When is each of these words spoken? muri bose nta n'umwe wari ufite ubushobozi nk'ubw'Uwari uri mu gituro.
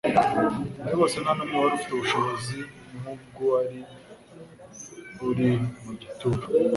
muri 0.81 0.95
bose 0.99 1.15
nta 1.19 1.31
n'umwe 1.35 1.55
wari 1.57 1.73
ufite 1.75 1.91
ubushobozi 1.93 2.55
nk'ubw'Uwari 2.97 3.79
uri 5.27 5.49
mu 5.83 5.91
gituro. 6.01 6.43